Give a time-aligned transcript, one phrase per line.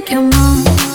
[0.00, 0.87] come on